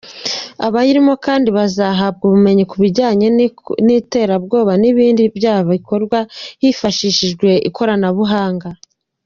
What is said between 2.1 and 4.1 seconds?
ubumenyi ku kurwanya